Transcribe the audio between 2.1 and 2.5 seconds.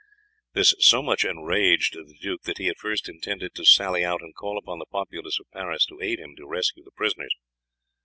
duke